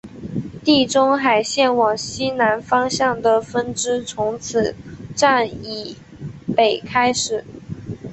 [0.63, 4.75] 地中海线往西南方向的分支从此
[5.15, 5.95] 站以
[6.55, 7.45] 北开始。